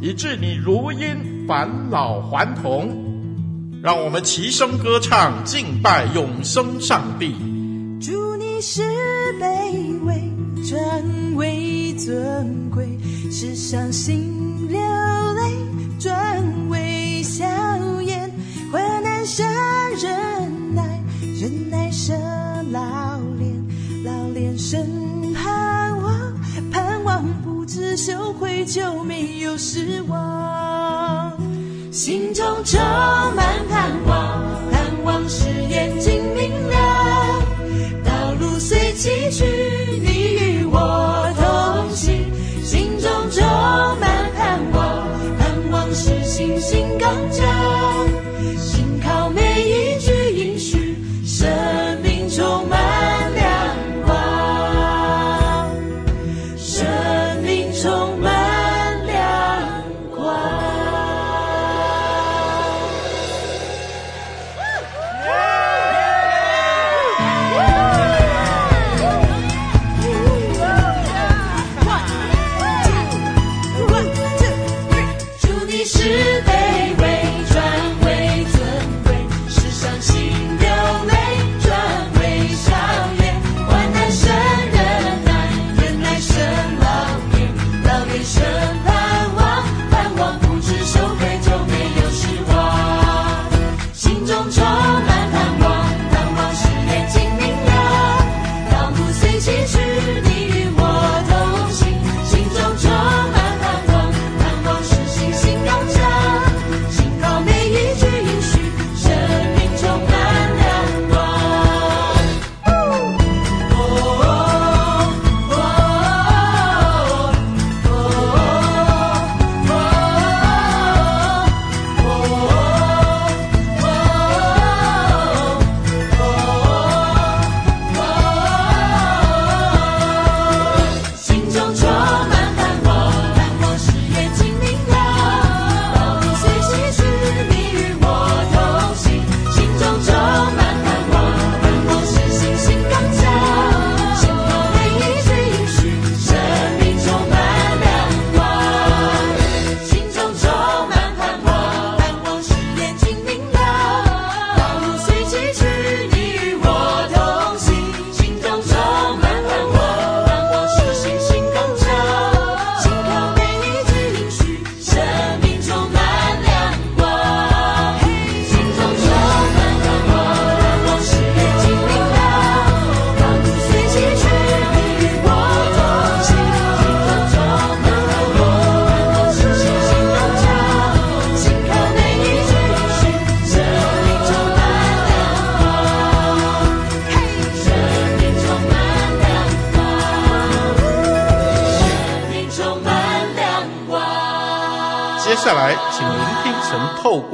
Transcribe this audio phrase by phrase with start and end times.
[0.00, 3.04] 以致你如因返老还童。
[3.82, 7.34] 让我们齐声歌唱，敬拜永生上帝。
[8.00, 8.82] 主，你是
[9.40, 10.22] 卑微，
[10.64, 12.84] 转为尊贵；
[13.30, 15.52] 是伤心流泪，
[16.00, 17.44] 转为笑
[18.02, 18.30] 颜。
[18.72, 19.46] 患难生
[20.02, 21.00] 忍耐，
[21.40, 22.18] 忍耐生
[22.72, 23.54] 老练，
[24.04, 24.95] 老练生。
[27.76, 31.36] 不知羞愧，就没有失望。
[31.92, 32.80] 心中充
[33.34, 37.42] 满盼望，盼望是眼睛明亮。
[38.02, 39.44] 道路虽崎岖，
[40.00, 42.32] 你与我同行。
[42.64, 43.44] 心中充
[44.00, 45.06] 满盼望，
[45.38, 47.85] 盼望是信心更强。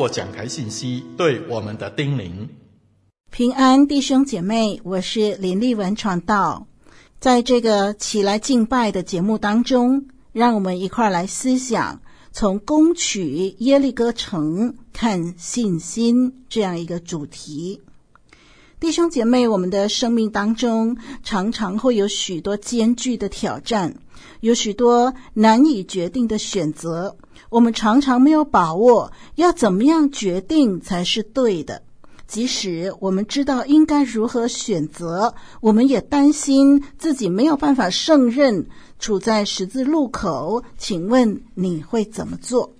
[0.02, 2.49] 过讲台信息对我们的叮咛。
[3.31, 6.66] 平安，弟兄姐妹，我是林丽文传道。
[7.20, 12.00] 在这个起来敬拜的节目当中，让我们一块来思想，
[12.32, 17.81] 从攻取耶利哥城看信心这样一个主题。
[18.81, 23.94] 弟兄姐妹，我们的生命当中常常会有许多艰巨的挑战，
[24.40, 27.16] 有许多难以决定的选择。
[27.50, 31.82] 我们常常没有把握，要怎么样决定才是对的？
[32.26, 38.66] 即使我们知道应该如何选择，我们也担心自己没有办法胜任，
[38.98, 40.62] 处在十字路口。
[40.78, 42.75] 请问你会怎么做？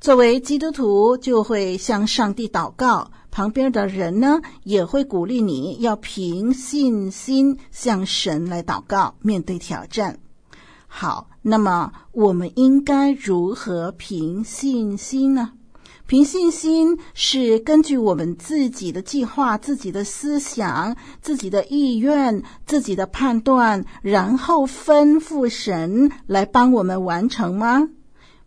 [0.00, 3.10] 作为基督徒，就会向上帝祷告。
[3.32, 10.18] 旁边的人呢，也会鼓励你要凭信心向神来祷告，面对挑战。
[10.94, 15.52] 好，那么我们应该如何凭信心呢？
[16.06, 27.88] 凭信心是根据我们自己的计划、自己的思想、自己的意愿、自己的判断，然后吩咐神来帮我们完成吗？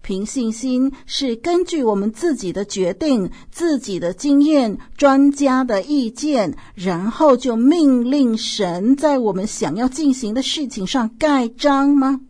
[0.03, 12.21] 凭信心是根据我们自己的决定、自己的经验、专家的意见，然后就命令神在我们想要进行的事情上盖章吗？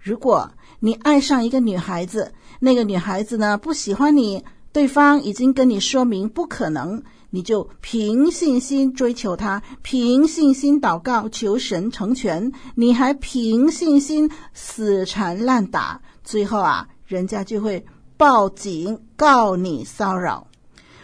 [0.00, 4.42] 如果你爱上一个女孩子，那个女孩子呢，不喜欢你，
[4.72, 16.00] 对方已经跟你说明不可能，你就凭信心追求她，凭信心祷告求神成全，你还凭信心死缠烂打。
[16.24, 17.84] 最后啊，人家就会
[18.16, 20.46] 报警告你骚扰。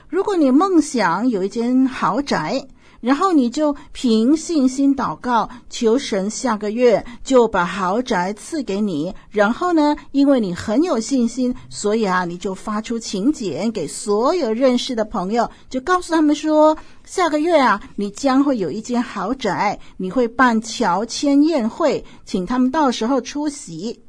[0.08, 2.66] 如果你梦想有一间豪宅，
[3.06, 9.14] 然后你就凭信心祷告，求神下个月就把豪宅赐给你。
[9.30, 24.02] 然后呢，因为你很有信心，所以啊，你就发出请柬给所有认识的朋友，就告诉他们说，下个月啊，你将会有一间豪宅，你会办乔迁宴会，请他们到时候出席。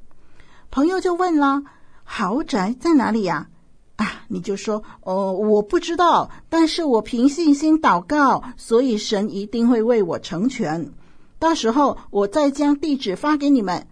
[0.71, 1.61] 朋友就问了
[2.03, 3.47] ：“豪宅在哪里呀？”，
[3.97, 10.91] 啊你就说：“哦，我不知道，但是我凭信心祷告，所以神一定会为我成全。
[11.39, 13.87] 到时候我再将地址发给你们。”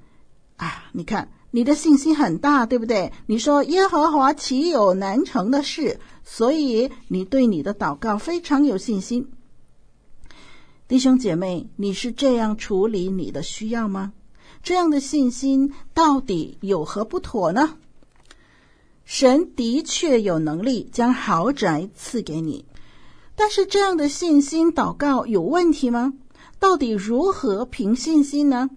[0.57, 3.11] 啊，你看你的信心很大，对不对？
[3.25, 5.99] 你说耶和华岂有难成的事？
[6.23, 9.27] 所以你对你的祷告非常有信心。
[10.87, 14.13] 弟兄姐妹，你是这样处理你的需要吗？
[14.61, 17.77] 这样的信心到底有何不妥呢？
[19.05, 22.65] 神的确有能力将豪宅赐给你，
[23.35, 26.13] 但是这样的信心祷告有问题吗？
[26.59, 28.69] 到底如何凭信心呢？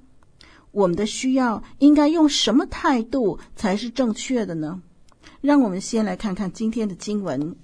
[0.70, 4.82] 我们的需要应该用什么态度才是正确的呢？
[5.40, 7.56] 让我们先来看看今天的经文。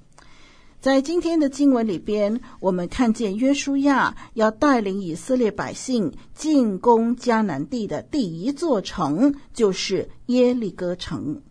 [0.81, 11.43] 在今天的经文里边，我们看见约书亚要带领以色列百姓进攻迦南地的第一座城，就是耶利哥城。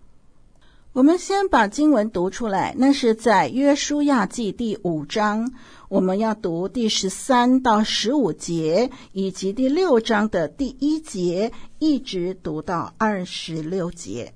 [0.94, 5.52] 我们先把经文读出来，那是在约书亚记第五章，
[5.90, 14.36] 我们要读第十三到十五节，以及第六章的第一节，一直读到二十六节。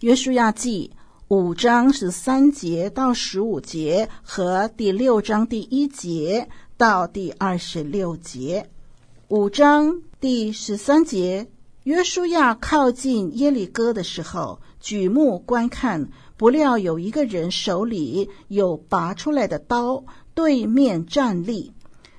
[0.00, 0.90] 约书亚记。
[1.28, 8.68] 五章十三节到十五节和第六章第一节到第二十六节。
[9.28, 11.46] 五章第十三节，
[11.84, 20.04] 约书亚靠近耶利哥的时候，举目观看，不料有一个人手里有拔出来的刀，
[20.34, 21.72] 对面站立。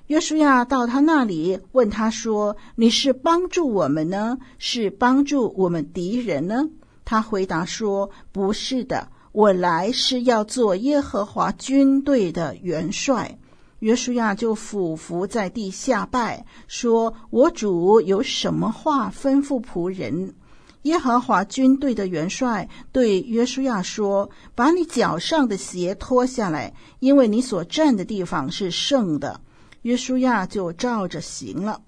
[0.07, 6.69] 约书亚到他那里，问他说：“你是帮助我们呢，是帮助我们敌人呢？”
[7.05, 13.37] 他回答说：“不是的，我来是要做耶和华军队的元帅。”
[13.79, 20.35] 约书亚就俯伏在地下拜，说：“我主有什么话吩咐仆人？”
[20.83, 29.39] 耶和华军队的元帅对约书亚说：“把你脚上的鞋脱下来，因为你所站的地方是圣的。”
[29.83, 31.81] 约书亚就照着行了。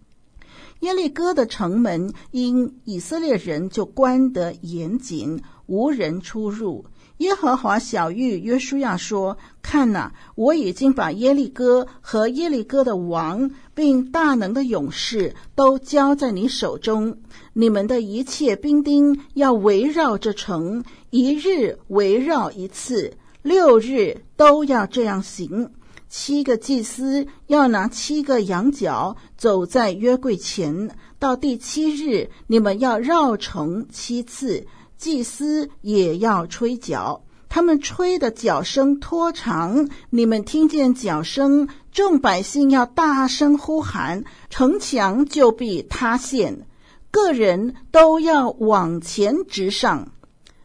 [0.82, 6.86] 耶利哥的城门因以色列人就关得严谨，无人出入。
[7.24, 17.18] 耶和华小玉约书亚说：“看哪，我已经把耶利哥和耶利哥的王，并大能的勇士都交在你手中。
[17.54, 25.72] 你们的一切兵丁要围绕这城，一日围绕一次，六日都要这样行。”
[26.10, 34.68] 七个祭司要拿七个羊角走在约柜前，到第七日，你们要绕城七次，
[35.04, 46.66] 祭司也要吹角，他们吹的角声拖长，你们听见角声，众百姓要大声呼喊，城墙就必塌陷，
[47.12, 50.08] 个人都要往前直上。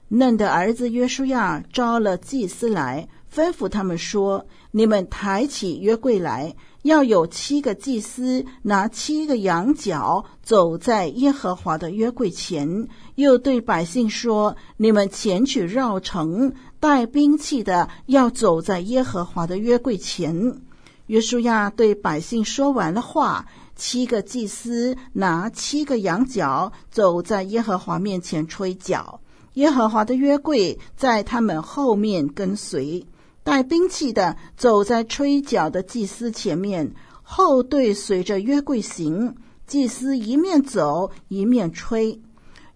[0.06, 4.46] 嫩的儿子约书亚招了祭司来，吩咐他们说。
[4.70, 20.60] 你们抬起约柜来，要有七个祭司拿七个羊角走在耶和华的约柜前，又对百姓说：“你们前去绕城，带兵器的要走在耶和华的约柜前。
[21.06, 29.18] 约书亚对百姓说完了话，七个祭司拿七个羊角，走在耶和华面前吹角。
[29.54, 33.04] 耶和华的约柜在他们后面跟随，
[33.48, 39.36] 带兵器的走在吹角的祭司前面，后队随着约柜行。
[39.66, 42.20] 祭司一面走一面吹。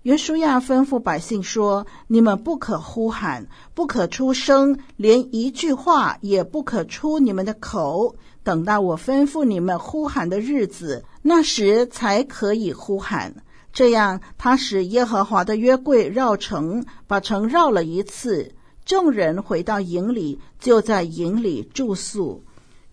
[0.05, 8.17] 约书亚吩咐百姓说：“你们不可呼喊，不可出声，连一句话也不可出你们的口。
[8.43, 13.35] 等到我吩咐你们呼喊的日子，那时才可以呼喊。”
[13.75, 18.55] 这样，他使耶和华的约柜绕城，把城绕了一次。
[18.85, 22.43] 众人回到营里，就在营里住宿。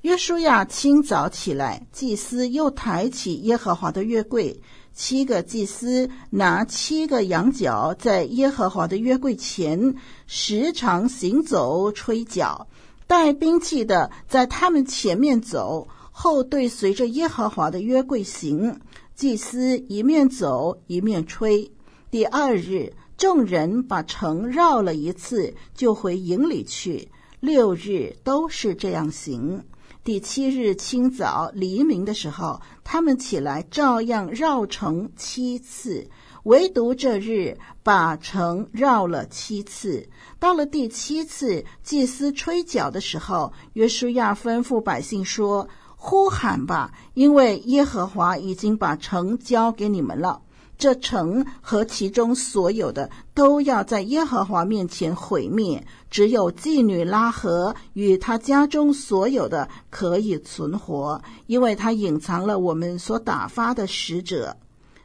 [0.02, 4.62] 约书亚清早起来，祭司又抬起耶和华的约柜，
[4.94, 12.68] 七个祭司拿七个羊角，在耶和华的约柜前时常行走，吹角，
[13.08, 18.80] 带兵器的在他们前面走，后队随着耶和华的约柜行。
[19.16, 21.70] 祭司一面走一面吹。
[22.10, 27.10] 第二日，众人把城绕了一次，就回营里去。
[27.42, 29.62] 六日都是这样行。
[30.06, 36.10] 第七日清早黎明的时候，他们起来照样绕城七次，
[36.44, 40.08] 唯独这日把城绕了七次。
[40.40, 45.68] 到了第七次，祭司吹角的时候，约书亚吩咐百姓说。
[46.02, 50.42] 呼喊吧，因为耶和华已经把城交给你们了。
[50.80, 64.56] 这城和其中所有的都要在耶和华面前毁灭，只有妓女拉合与她家中所有的可以存活，因为他隐藏了我们所打发的使者。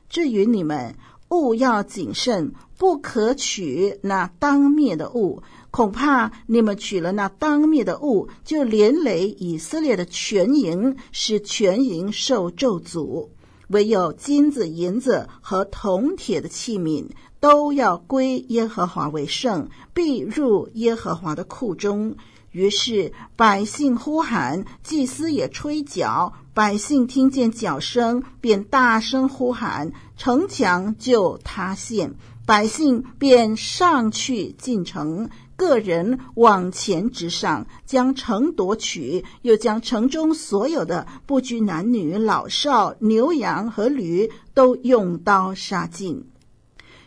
[0.08, 0.94] 至于你们，
[1.30, 5.42] 务要谨慎，不可取那当灭的物。
[5.72, 13.28] 恐怕你们取了那当灭的物，就连累以色列的全营，使全营受咒诅。
[13.68, 17.06] 唯有金子、银子和铜铁的器皿，
[17.40, 22.16] 都要归耶和华为圣，必入耶和华的库中。
[22.50, 32.14] 于是百姓呼喊，祭司也吹角，百姓听见角声，便大声呼喊，城墙就塌陷，
[32.46, 35.28] 百姓便上去进城。
[35.56, 46.24] 个人往前直上，将城夺取，又将城中所有的不拘男女、老少、牛羊和驴都用刀杀尽。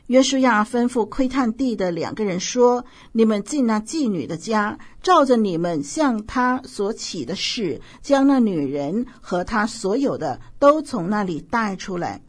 [0.07, 12.21] 约书亚吩咐窥探地的两个人说：“你们进那妓女的家，照着你们向她所起的誓，将那女人和她所有的都从那里带出来。”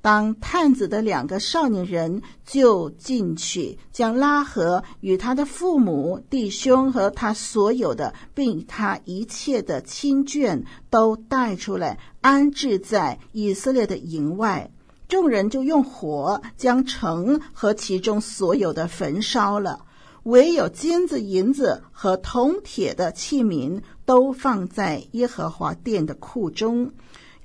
[0.00, 14.70] 当探子的两个少年人就进去，将拉合与他的父母、弟兄和他所有的，并他一切的亲眷都带出来，安置在以色列的营外。
[15.08, 19.84] 众人就用火将城和其中所有的焚烧了，
[20.24, 26.92] 唯有金子、银子和铜铁的器皿都放在耶和华殿的库中。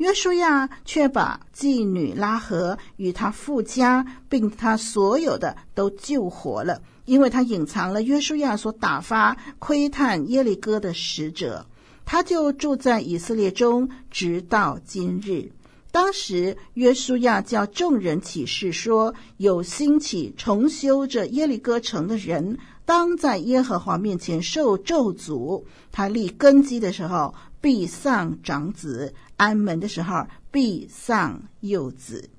[0.03, 11.65] 约书亚却把妓女拉合与他父家，并他所有的都救活了，因为他隐藏了约书亚所打发窥探耶利哥的使者。
[12.03, 15.49] 他就住在以色列中，直到今日。
[15.89, 25.63] 当时约书亚叫众人起誓说：有兴起重修这耶利哥城的人，当在耶和华面前受咒诅。
[25.93, 27.33] 他立根基的时候，
[27.63, 29.13] 必丧长子。
[29.37, 32.29] 安门的时候，必丧幼子。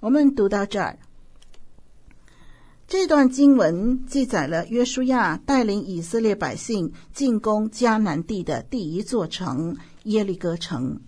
[0.00, 0.98] 我们读到这儿，
[2.86, 11.00] 这段经文记载了约书亚带领以色列百姓进攻迦南地的第一座城耶利哥城。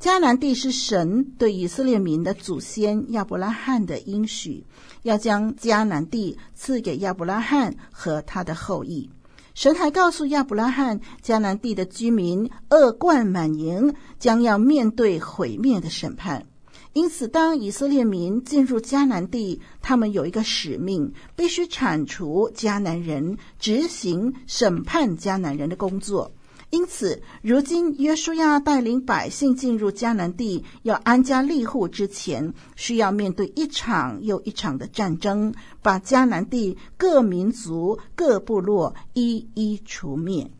[0.00, 4.66] 迦南地是神对以色列民的祖先亚伯拉罕的应许，
[5.04, 9.08] 要将迦南地赐给亚伯拉罕和他的后裔。
[9.56, 16.44] 神还告诉亚伯拉罕，迦南地的居民恶贯满盈，将要面对毁灭的审判。
[16.92, 26.30] 因此，当以色列民进入迦南地，他们有一个使命，必须铲除迦南人，执行审判迦南人的工作。
[26.76, 40.50] 因此，如今约书亚带领百姓进入迦南地，要安家立户之前，需要面对一场又一场的战争，把迦南地各民族、各部落一一除灭。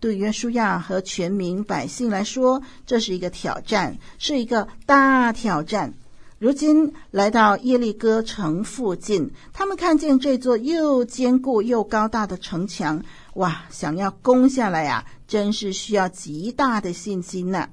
[0.00, 5.94] 对约书亚和全民百姓来说，这是一个挑战，是一个大挑战。
[6.40, 13.02] 如今来到耶利哥城附近，他们看见这座又坚固又高大的城墙。
[13.34, 17.68] 哇，想要攻下来呀、真是需要极大的信心呢。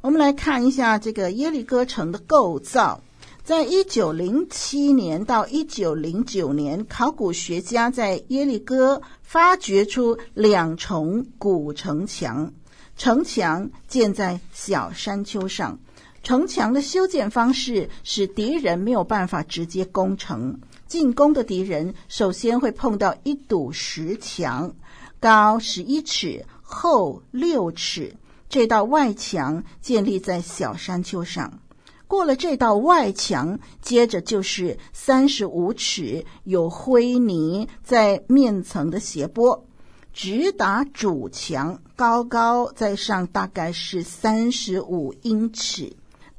[0.00, 3.00] 我们来看一下这个耶利哥城的构造。
[3.44, 12.52] 在一九零七年到一九零九年，考古学家在耶利哥发掘出两重古城墙，
[12.96, 15.78] 城墙建在小山丘上。
[16.22, 20.60] 城墙的修建方式使敌人没有办法直接攻城。
[20.92, 24.74] 进攻的敌人首先会碰到一堵石墙，
[25.18, 28.14] 高十一尺，厚六尺。
[28.46, 31.60] 这道外墙建立在小山丘上。
[32.06, 39.64] 过了这道外墙，接着就是三十五尺有灰泥在面层的斜坡，
[40.12, 45.90] 直达主墙，高高在上，大概是三十五英尺。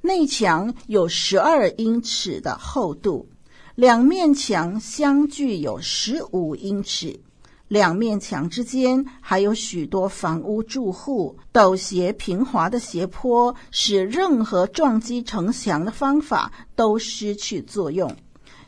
[0.02, 3.28] 内墙有十二英尺的厚度，
[3.76, 7.20] 两面墙相距有十五英尺。
[7.68, 18.16] 两面墙之间还有许多房屋住户，陡斜平滑的斜坡使任何撞击城墙的方法都失去作用。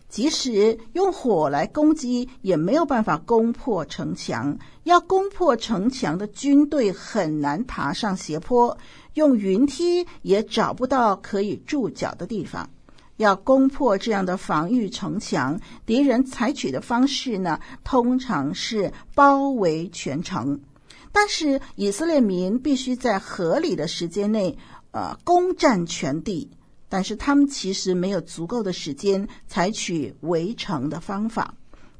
[0.09, 4.57] 即使用火来攻击，也没有办法攻破城墙。
[4.85, 8.75] 要攻破城墙的军队很难爬上斜坡，
[9.13, 12.67] 用云梯也找不到可以驻脚的地方。
[13.17, 20.59] 要攻破这样的防御城墙，敌人采取的方式呢，通常是包围全城。
[21.11, 24.57] 但是以色列民必须在合理的时间内，
[24.91, 26.49] 呃，攻占全地。
[26.87, 31.53] 但是他们其实没有足够的时间采取围城的方法。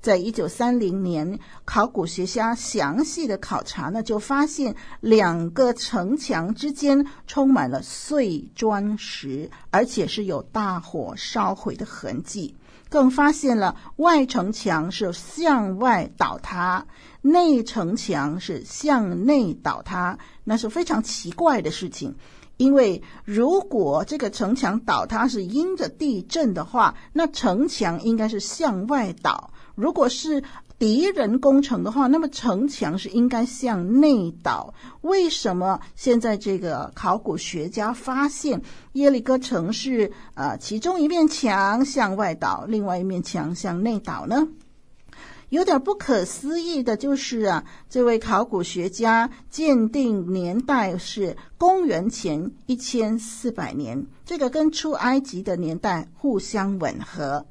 [0.06, 12.56] 在一九三零年，考古学家详细的考察呢，就发现两个城墙之间充满了碎砖石，而且是有大火烧毁的痕迹。
[12.88, 16.86] 更发现了外城墙是向外倒塌，
[17.24, 22.14] 内城墙是向内倒塌，那是非常奇怪的事情。
[22.58, 29.50] 因为如果这个城墙倒塌是因着地震的话，那城墙应该是向外倒。
[29.76, 30.42] 如果是
[30.80, 34.74] 敌人攻城的话，那么城墙是应该向内倒。
[35.02, 38.62] 为什么现在这个考古学家发现
[38.94, 44.48] 耶利哥城是呃其中一面墙向外倒，另外一面墙向内倒呢？
[45.50, 57.46] 有点不可思议的就是啊，这位考古学家鉴定年代是公元前一千四百年，这个跟出埃及的年代互相吻合。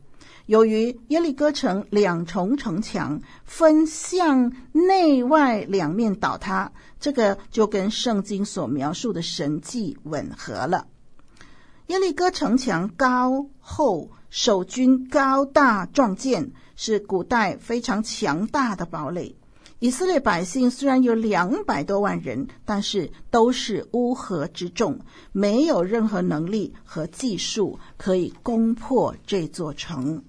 [0.47, 10.87] 由于耶利哥城两重城墙分向内外两面倒塌，这个就跟圣经所描述的神迹吻合了。
[11.87, 19.35] 耶利哥城墙高厚，守军高大壮健，是古代非常强大的堡垒。
[19.79, 24.99] 以色列百姓虽然有两百多万人，但是都是乌合之众，
[25.33, 30.23] 没有任何能力和技术可以攻破这座城。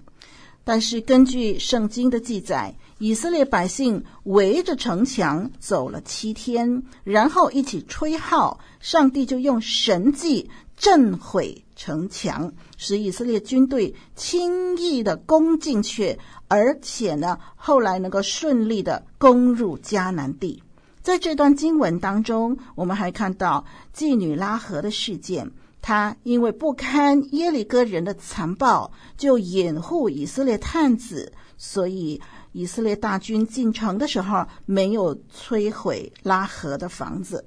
[0.68, 20.60] 但是根据圣经的记载，以色列百姓围着城墙走了七天，然后一起吹号，上帝就用神迹震毁城墙，使以色列军队轻易地攻进去，而且呢，后来能够顺利地攻入迦南地。
[21.00, 23.64] 在这段经文当中，我们还看到
[23.96, 25.48] 妓女拉合的事件。
[25.88, 32.20] 他因为不堪耶利哥人的残暴，就掩护以色列探子，所以
[32.50, 37.44] 以色列大军进城的时候没有摧毁拉合的房子。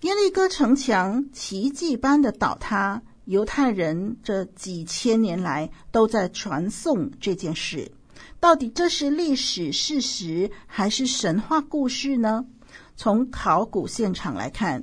[0.00, 7.92] 耶利哥城墙奇迹般的倒塌，犹太人这几千年来都在传颂这件事。
[8.40, 12.46] 到底这是历史事实还是神话故事呢？
[12.96, 14.82] 从考古现场来看。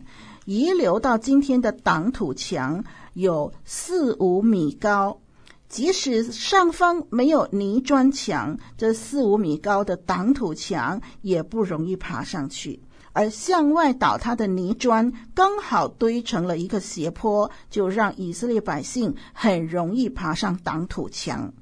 [0.51, 2.83] 遗留到今天的挡土墙
[3.13, 5.21] 有四五米高，
[5.69, 12.81] 即使上方没有泥砖墙，这四五米高的挡土墙也不容易爬上去。
[13.13, 21.53] 而向外倒塌的泥砖刚好堆成了一个斜坡，就让以色列百姓很容易爬上挡土墙。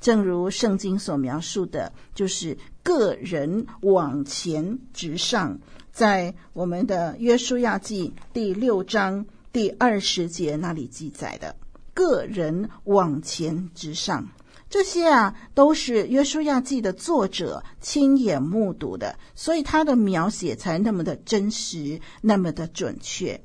[0.00, 5.58] 正如圣经所描述的，就是个人往前直上。
[5.92, 11.54] 在我们的约书亚记第六章第二十节那里记载的，
[11.92, 14.26] 个人往前直上，
[14.70, 23.38] 这些啊都是约书亚记的作者亲眼目睹的，所以他的描写才那么的真实，那么的准确。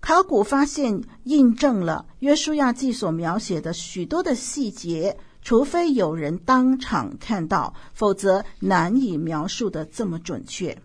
[0.00, 5.16] 考古发现印证了约书亚记所描写的许多的细节。
[5.46, 10.76] 除非有人当场看到，否则难以描述得这么准确。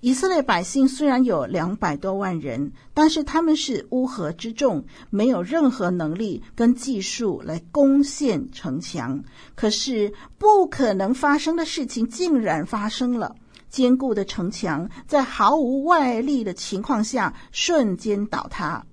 [0.00, 9.24] 以色列百姓虽然有两百多万人，但是他们是乌合之众，没有任何能力跟技术来攻陷城墙。
[9.54, 13.34] 可是不可能发生的事情竟然发生了，
[13.70, 18.84] 坚固的城墙在毫无外力的情况下瞬间倒塌。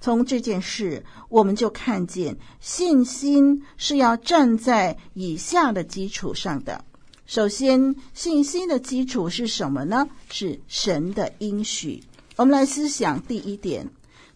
[0.00, 6.84] 从这件事，我们就看见信心是要站在以下的基础上的。
[7.26, 10.08] 首先，信心的基础是什么呢？
[10.30, 12.02] 是神的应许。
[12.36, 13.88] 我们来思想第一点，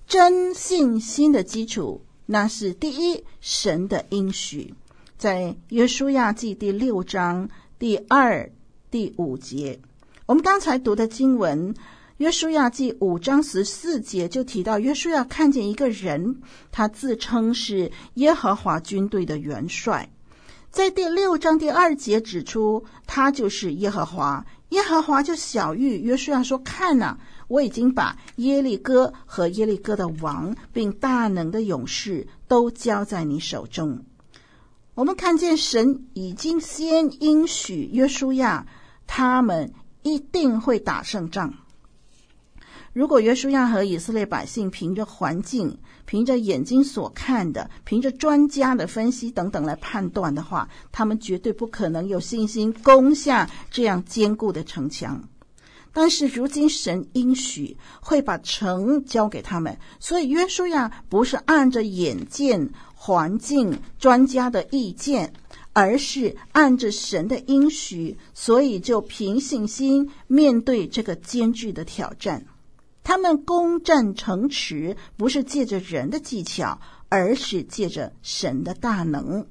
[0.07, 4.75] 真信心的基础，那是第一，神的应许。
[5.16, 7.48] 在约书亚记第六章
[7.79, 8.51] 第二、
[8.90, 9.79] 第五节，
[10.27, 11.75] 我们刚才读的经文，
[12.18, 20.09] 约书亚记五章十四节就提到，约书亚看见一个人，他自称是耶和华军队的元帅。
[20.70, 24.44] 在第六章第二节指出，他就是耶和华。
[24.68, 34.05] 耶和华就晓諭约书亚说：“看哪，我已经把耶利哥和耶利哥的王，并大能的勇士都交在你手中。”
[34.94, 38.66] 我们看见神已经先应许约书亚，
[39.07, 39.72] 他们
[40.03, 41.53] 一定会打胜仗。
[42.92, 55.26] 如果约书亚和以色列百姓凭着环境、凭着眼睛所看的、凭着专家的分析等等来判断的话，他们绝对不可能有信心攻下这样坚固的城墙。
[55.94, 65.33] 但是如今神应许会把城交给他们，所以约书亚不是按着眼见、环境、专家的意见，
[65.72, 72.44] 而是按着神的应许，所以就凭信心面对这个艰巨的挑战。
[73.05, 79.47] 他们攻占城池，不是借着人的技巧，而是借着神的大能。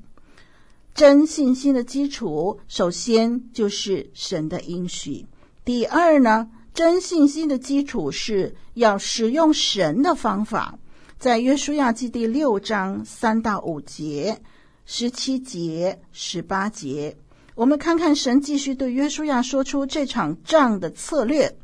[0.94, 5.26] 真信心的基础，首先就是神的应许。
[5.64, 10.78] 第二呢，真信心的基础是要使用神的方法。
[11.18, 14.42] 在约书亚记第六章三到五节、
[14.86, 17.16] 十七节、十八节，
[17.56, 21.58] 我们看看神继续对约书亚说出这场仗的策略。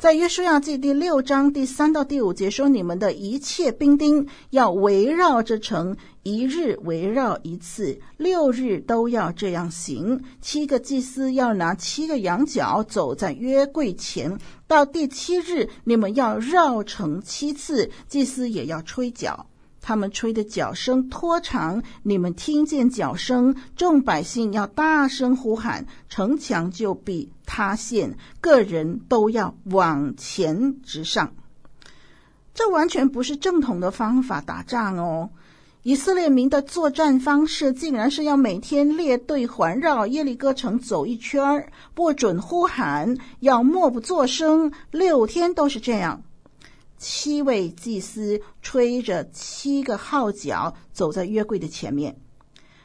[0.00, 10.18] 在约书亚记第六章第三到第五节说：“你们的一切兵丁要围绕着城，一日围绕一次，六日都要这样行。
[10.40, 19.44] 七个祭司要拿七个羊角走在约柜前，到第七日，你们要绕城七次，祭司也要吹角。”
[19.82, 31.32] 他们吹的角声拖长，你们听见角声，众百姓要大声呼喊，城墙就必塌陷，个人都要往前直上。
[32.54, 35.30] 这完全不是正统的方法打仗哦！
[35.82, 46.22] 以色列民的作战方式，竟然是要每天列队环绕耶利哥城走一圈，不准呼喊，要默不作声，六天都是这样。
[46.98, 52.16] 七位祭司吹着七个号角，走在约柜的前面。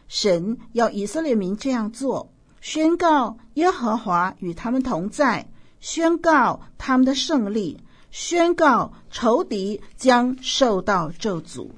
[0.07, 2.31] 神要以色列民这样做，
[2.65, 5.47] 宣告耶和华与他们同在，
[5.79, 11.69] 宣告他们的胜利，宣告仇敌将受到咒诅。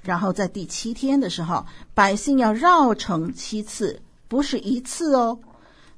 [0.00, 5.40] 然后在第七天的时候，百姓要绕城七次，不是一次哦。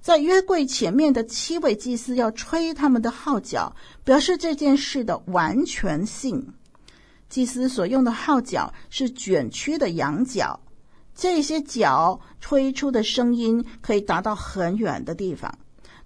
[0.01, 6.55] 在约柜前面的七位祭司要吹他们的号角，表示这件事的完全性。
[7.29, 10.59] 祭司所用的号角是卷曲的羊角，
[11.17, 15.59] 这些角吹出的声音可以达到很远的地方。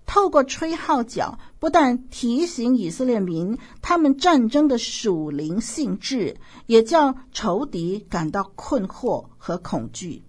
[0.07, 10.23] 透过吹号角，不但提醒以色列民他们战争的属灵性质，也叫仇敌感到困惑和恐惧。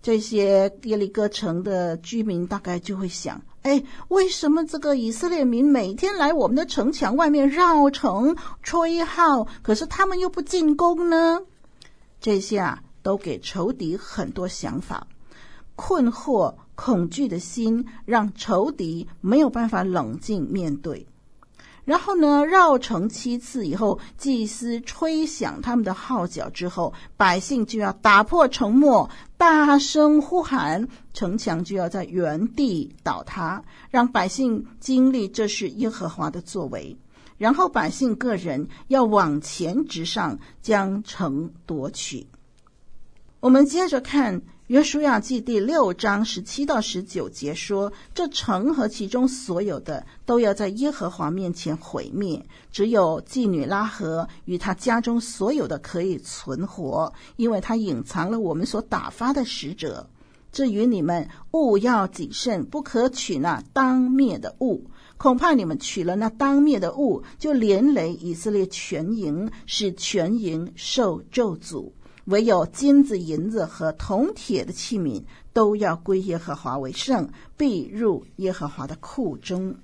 [0.00, 11.40] 这些耶利哥城的居民大概就会想：哎，为什么这个以色列民每天来我们的城墙外面绕城吹号，可是他们又不进攻呢？
[12.20, 15.06] 这些啊，都给仇敌很多想法，
[15.76, 21.06] 困惑、恐惧的心，让仇敌没有办法冷静面对。
[21.84, 29.08] 然后呢，绕城七次以后，祭司吹响他们的号角之后，百姓就要打破沉默，
[29.38, 36.94] 大声呼喊，城墙就要在原地倒塌，让百姓经历这是耶和华的作为。
[37.38, 42.26] 然后百姓个人要往前直上，将城夺取。
[43.40, 60.10] 我们接着看约书亚记第六章十七到十九节说：“这城和其中所有的都要在耶和华面前毁灭，只有妓女拉合与他家中所有的可以存活，因为他隐藏了我们所打发的使者。
[60.50, 71.92] 至于你们，务要谨慎，不可取那当灭的物，恐怕你们取了那当灭的物，就连累以色列全营，使全营受咒诅。”
[72.28, 79.76] 唯有金子、银子和铜铁的器皿都要归耶和华为圣，必入耶和华的库中。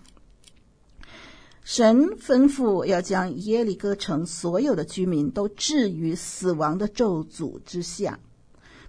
[1.63, 8.21] 神吩咐要将耶利哥城所有的居民都置于死亡的咒诅之下，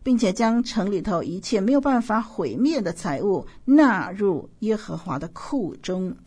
[0.03, 6.17] 并且将城里头一切没有办法毁灭的财物纳入耶和华的库中。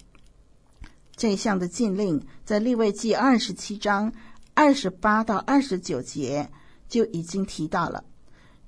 [1.15, 4.11] 这项的禁令在立位记二十七章
[4.55, 6.49] 二十八到二十九节。
[6.89, 8.05] 就已经提到了，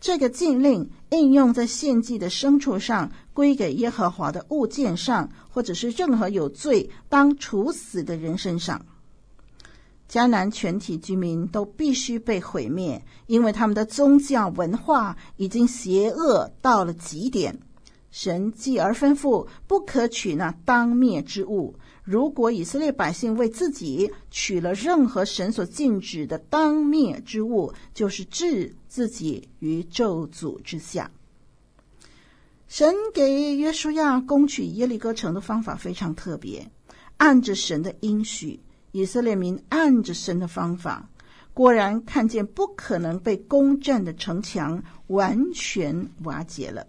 [0.01, 8.85] 这个禁令应用在献祭的牲畜上、归给耶和华的物件上，或者是任何有罪当处死的人身上。
[10.09, 17.61] 迦南全体居民都必须被毁灭，因为他们的宗教文化已经邪恶到了极点。
[18.11, 21.77] 神继而吩咐，不可取那当灭之物。
[22.03, 31.11] 如果以色列百姓为自己取了任何神所禁止的当灭之物，就是置自己于咒诅之下。
[32.67, 36.71] 神给约书亚攻取耶利哥城的方法非常特别，
[37.17, 38.61] 按着神的应许，
[38.93, 41.09] 以色列民按着神的方法，
[41.53, 46.87] 果然看见不可能被攻占的城墙完全瓦解了。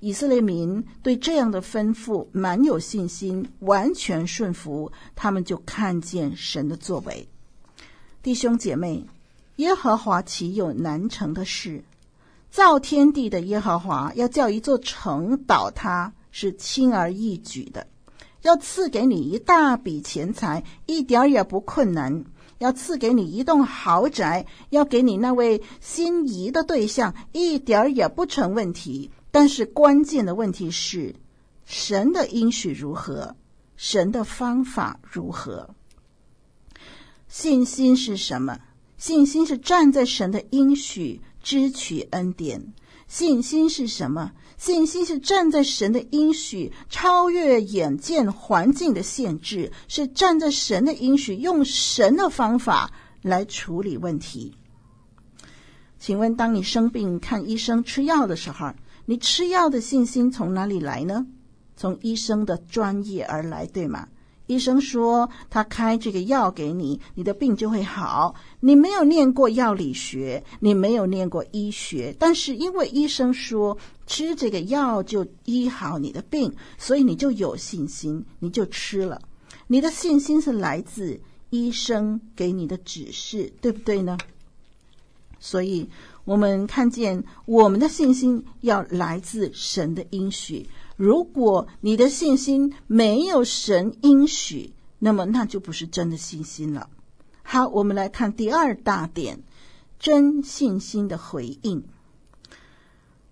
[0.00, 7.26] 以色列民对这样的吩咐满有信心，完全顺服，他们就看见神的作为。
[8.22, 9.06] 弟兄姐妹，
[9.56, 11.82] 耶和华岂有难成的事？
[12.50, 17.86] 造天地的耶和华要叫一座城倒塌，是轻而易举的；
[18.42, 22.24] 要赐给你一大笔钱财，一点儿也不困难；
[22.58, 29.10] 要赐给你一栋豪宅，要给你那位心仪的对象，一点儿也不成问题。
[29.36, 31.14] 但是关键的问题是，
[31.66, 33.36] 神的应许如何？
[33.76, 35.74] 神的方法如何？
[37.28, 38.58] 信心是什么？
[38.96, 42.72] 信心是站在神的应许，支取恩典。
[43.08, 44.32] 信心是什么？
[44.56, 54.56] 信心是站在神的应许，超越眼见环境的限制，是站在神的应许，用神的方法来处理问题。
[55.98, 58.72] 请问，当你生病看医生吃药的时候，
[59.08, 61.26] 你吃药的信心从哪里来呢？
[61.76, 64.08] 从医生的专业而来，对吗？
[64.46, 68.34] 医生说他开这个药给你，你的病就会好。
[68.60, 79.20] 你没有念过药理学，你没有念过医学，但是因为医生说吃这个药就医好你的病，所以你就有信心，你就吃了。
[79.68, 84.18] 你的信心是来自医生给你的指示，对不对呢？
[85.38, 85.88] 所以。
[86.26, 90.68] 我们看见我们的信心要来自神的应许。
[90.96, 96.90] 如果你的信心没有神应许，那么那就不是真的信心了。
[97.42, 99.44] 好，我们来看第二大点：
[100.00, 101.84] 真信心的回应。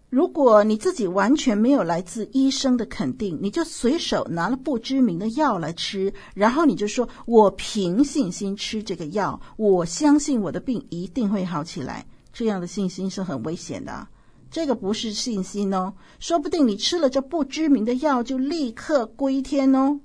[0.08, 14.08] 如果你自己完全没有来自医生的肯定，你就随手拿了不知名的药来吃，然后你就说：“我凭信心吃这个药，我相信我的病一定会好起来。”这样的信心是很危险的，
[14.50, 20.00] 这个不是信心哦，说不定你吃了这不知名的药就立刻归天哦。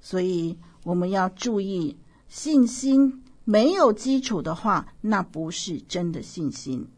[0.00, 6.88] 所以我们要注意，信心没有基础的话，那不是真的信心。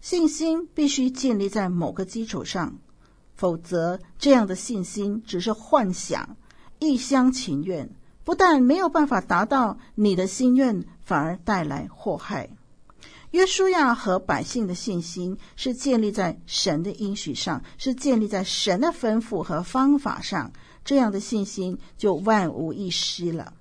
[0.00, 2.76] 信心必须建立在某个基础上，
[3.34, 6.36] 否则这样的信心只是幻想、
[6.78, 7.90] 一厢情愿，
[8.22, 12.50] 不但没有办法达到你的心愿，反而带来祸害。
[13.34, 20.52] 约书亚和百姓的信心是建立在神的应许上，是建立在神的吩咐和方法上，
[20.84, 23.52] 这样的信心就万无一失了。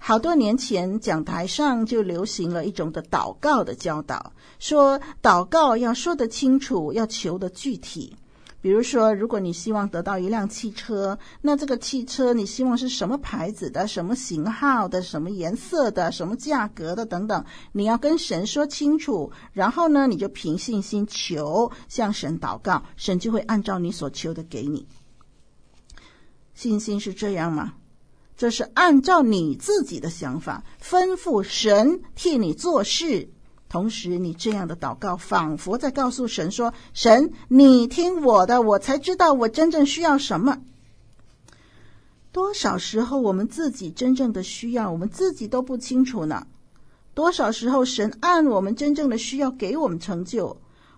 [0.00, 8.16] 好多年前，讲台上就流行了一种的祷告的教导，说祷告要说得清楚，要求得具体。
[8.60, 19.30] 比如说，如果你希望得到一辆汽车，那这个汽车你希望是什么牌子的、什么型号的、什么颜色的、什么价格的等等，你要跟神说清楚。
[19.52, 24.88] 然后呢，你就凭信心求，向神祷告，神就会按照你所求的给你。
[26.54, 27.74] 信心是这样吗？
[28.36, 33.30] 这，是按照你自己的想法，吩咐神替你做事，
[33.68, 40.58] 同时，你这样的祷告，仿佛在告诉神说：“神，你听我的，我才知道我真正需要什么。”
[42.32, 46.46] 多少时候，我们自己真正的需要，我们自己都不清楚呢？
[47.14, 50.56] 多少时候，神按我们真正的需要给我们成就，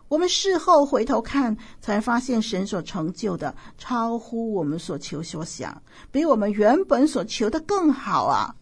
[0.08, 8.54] 我们事后回头看，才发现神所成就的超乎我们所求所想，比我们原本所求的更好啊！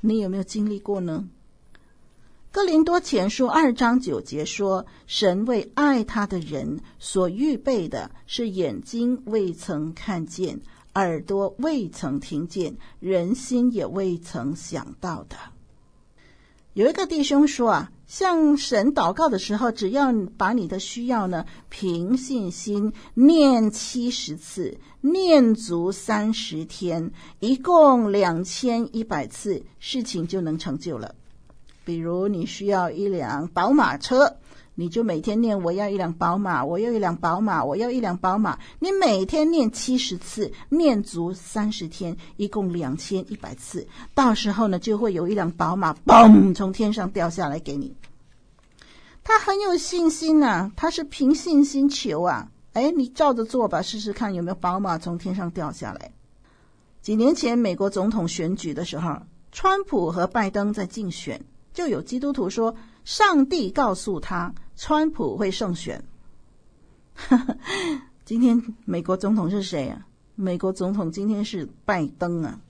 [0.00, 1.26] 你有没有经历过呢？
[2.52, 10.60] 哥林多前书二章九节说：“神为爱他的人所预备的是眼睛未曾看见，
[10.94, 15.36] 耳朵未曾听见，人心也未曾想到的。”
[16.74, 31.14] 有一个弟兄说啊，向神祷告的时候，只要把你的需要呢，凭信心念七十次，念足三十天，一共两千一百次，事情就能成就了。
[31.84, 34.36] 比如你需要一辆宝马车，
[34.74, 38.58] 你就每天念我要一辆宝马，我要一辆宝马，我要一辆宝马。
[38.78, 43.86] 你每天念七十次，念足三十天，一共两千一百次。
[44.14, 47.94] 到时候呢，就会有一辆宝马，嘣，从天上掉下来给你。
[49.22, 52.50] 他很有信心呐、啊，他是凭信心求啊。
[52.72, 56.12] 哎，你照着做吧，试试看有没有宝马从天上掉下来。
[57.02, 59.16] 几年前美国总统选举的时候，
[59.52, 61.44] 川普和拜登在竞选。
[61.72, 66.04] 就有基督徒说，上帝告诉他，川普会胜选。
[68.24, 70.06] 今天美国总统是谁啊？
[70.34, 72.60] 美国总统今天是拜登啊。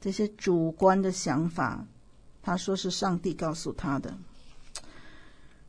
[0.00, 1.86] 这些主观的想法，
[2.42, 4.14] 他说是上帝告诉他的。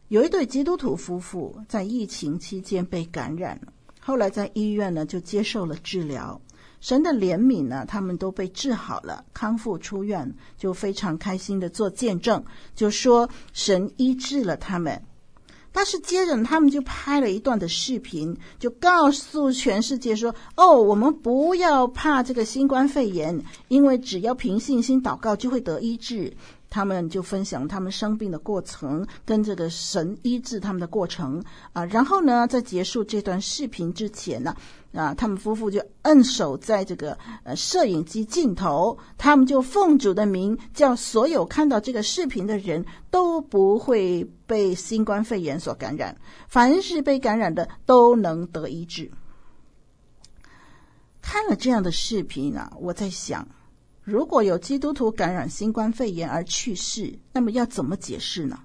[0.10, 6.40] 有一对基督徒夫妇在疫情期间被感染了，后来在医院呢就接受了治疗。
[6.86, 12.46] 神的怜悯呢，他们都被治好了，康复出院，就非常开心的做见证，
[12.76, 15.02] 就说神医治了他们。
[15.72, 26.32] 但是接着他们就拍了一段的视频，就告诉全世界说：“哦，我们不要怕这个新冠肺炎，因为只要凭信心祷告就会得医治。”
[26.68, 31.86] 他们就分享他们生病的过程，跟这个神医治他们的过程啊。
[31.86, 34.54] 然后呢，在结束这段视频之前呢，
[34.96, 46.16] 啊他们夫妇就摁手在这个呃摄影机镜头，他们就奉主的名，叫所有看到这个视频的人都不会被新冠肺炎所感染，
[46.48, 49.12] 凡是被感染的都能得医治。
[51.22, 53.48] 看了这样的视频啊，我在想。
[54.04, 58.60] 如果有基督徒感染新冠肺炎而去世，那么要怎么解释呢？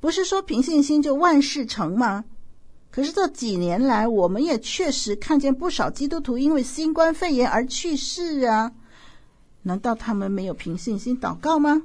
[0.00, 2.24] 不是说凭信心就万事成吗？
[2.94, 8.70] 可是这几年来，我们也确实看见不少基督徒因为新冠肺炎而去世啊。
[9.62, 11.82] 难道他们没有凭信心祷告吗？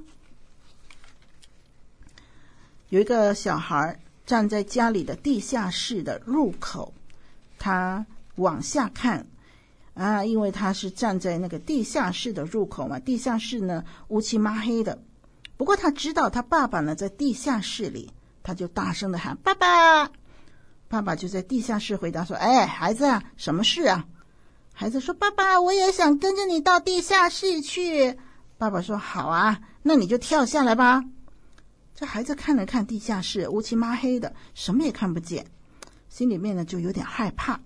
[2.89, 6.93] 有一个小孩站在家里的地下室的入口，
[7.58, 9.26] 他往下看。
[9.95, 15.02] 啊，因为他是站在那个地下室的入口嘛，地下室呢乌漆抹黑的。
[15.58, 18.12] 不过他知道他爸爸呢在地下室里，
[18.43, 20.12] 他就大声的喊：“爸爸！”
[20.89, 24.08] 爸爸就在地下室回答说：“哎，孩子啊，什么事啊？”
[24.73, 28.17] 孩子说：“爸爸，我也想跟着你到地下室去。”
[28.58, 31.04] 爸爸说：“好啊，那你就跳下来吧。”
[31.93, 35.45] 这孩子看了看地下室乌漆抹黑的，什么也看不见，
[36.10, 37.60] 心里面呢就有点害怕。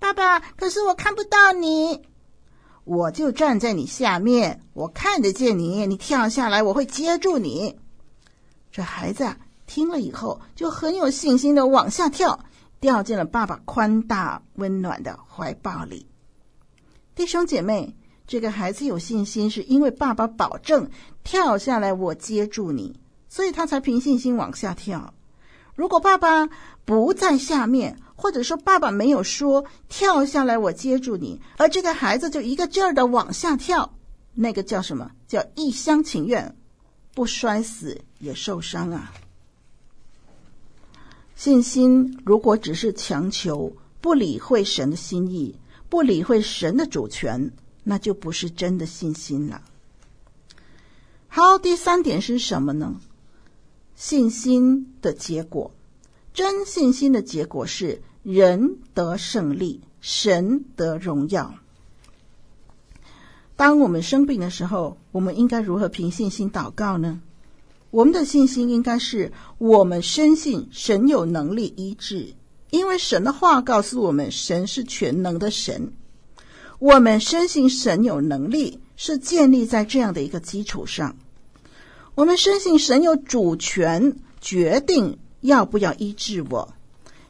[0.00, 2.02] 爸爸，可是我看不到你，
[2.82, 5.86] 我就站在你下面，我看得见你。
[5.86, 7.78] 你跳下来，我会接住你。
[8.72, 12.44] 这孩子啊，听了以后就很有信心的往下跳，
[12.86, 16.06] 掉进了爸爸宽大温暖的怀抱里。
[17.16, 17.96] 弟兄姐妹，
[18.28, 20.88] 这个孩子有信心，是因为爸爸保证
[21.24, 25.12] 跳下来，我接住你，所以他才凭信心往下跳。
[25.74, 26.48] 如果爸爸
[26.84, 33.92] 不在下面，或者说爸爸没有说跳下来，我接住你，而这个孩子就一个劲儿的往下跳，
[34.32, 35.10] 那个叫什么？
[35.26, 36.56] 叫一厢情愿，
[37.16, 39.12] 不摔死也受伤啊！
[41.36, 45.54] 信心如果只是强求，不理会神的心意，
[45.90, 47.52] 不理会神的主权，
[47.84, 49.60] 那就不是真的信心了。
[51.28, 52.98] 好，第三点是什么呢？
[53.94, 55.70] 信心的结果。
[56.32, 61.54] 真信心的结果是人得胜利，神得荣耀。
[63.56, 67.20] 当我们生病的时候，我们应该如何凭信心祷告呢？
[67.96, 72.34] 我们的信心应该是我们深信神有能力医治，
[72.68, 75.94] 因为神的话告诉我们，神是全能的神。
[76.78, 81.16] 我们深信神有能力，是建立在这样的一个基础上。
[82.14, 84.16] 我们深信神有主权。
[84.38, 86.74] 决定要不要医治我，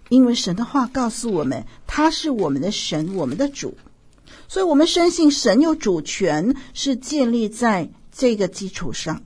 [0.09, 3.75] 因为神的话告诉我们，他是我们的神，我们的主，
[4.49, 9.23] 所以我们深信神有主权，是建立在这个基础上。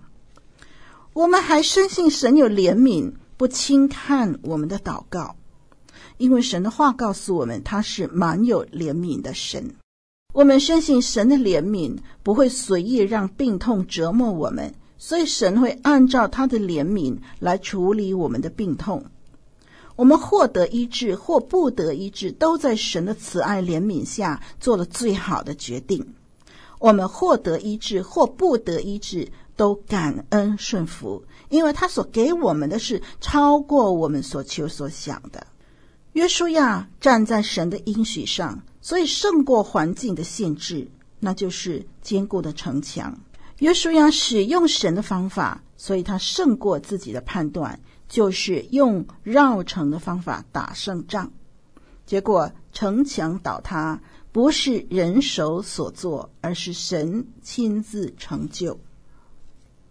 [1.21, 5.37] 我们还深信神有怜悯，不轻看我们的祷告，
[6.16, 9.75] 因为神的话告诉我们，他是满有怜悯的神。
[10.33, 19.05] 我们深信神的怜悯不会随意让病痛折磨我们，所以神会按照他的怜悯来处理我们的病痛。
[19.97, 26.14] 我们获得医治或不得医治，都在神的慈爱怜悯下做了最好的决定。
[26.79, 29.29] 我们获得医治或不得医治，
[29.61, 35.47] 都感恩顺服，因为他所给我们的是超过我们所求所想的。
[36.15, 38.63] 约书亚站在神的应许上。
[38.83, 40.89] 所以胜过环境的限制，
[41.19, 43.21] 那就是坚固的城墙。
[43.59, 51.31] 约书亚使用神的方法，所以他胜过自己的判断，就是用绕城的方法打胜仗。
[52.07, 54.01] 结果城墙倒塌，
[54.33, 58.81] 不是人手所做，而是神亲自成就。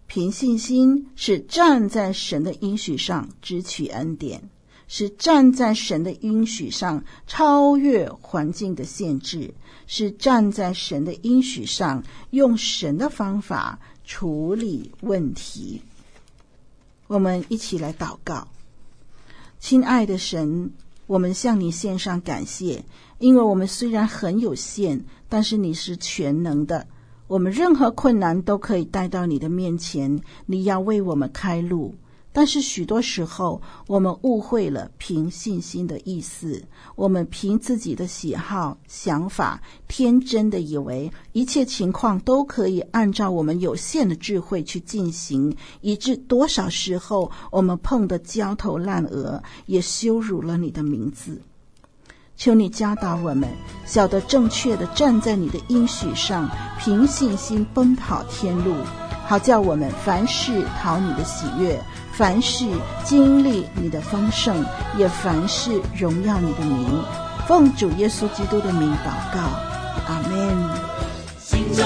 [0.09, 4.49] 凭信心是站在神的应许上，支取恩典。
[4.91, 9.53] 是站在神的应许上，超越环境的限制；
[9.85, 15.83] 是站在神的应许上，用神的方法处理问题。
[17.05, 18.47] 我们一起来祷告，
[19.59, 20.71] 亲爱的神，
[21.05, 22.83] 我们向你献上感谢，
[23.19, 26.87] 因为我们虽然很有限，但是你是全能的，
[27.29, 31.93] 我们任何困难都可以带到你的面前，你要为我们开路。
[32.31, 36.59] 但是许多时候，我们误会了凭信心的意思。
[36.95, 51.39] 我们凭自己的喜好、想法，天真的以为一切情况都可以按照我们有限的智慧去进行，以致多少时候我们碰得焦头烂额，也羞辱了你的名字。
[52.39, 53.49] 求你教导我们，
[53.85, 58.75] 晓得正确的站在你的应许上，凭信心奔跑天路，
[59.27, 61.77] 好叫我们凡事讨你的喜悦。
[62.13, 62.65] 凡事
[63.03, 64.65] 经历你的丰盛，
[64.97, 67.03] 也凡事荣耀你的名，
[67.45, 69.41] 奉主耶稣基督的名祷告，
[70.07, 70.57] 阿门。
[71.37, 71.85] 心中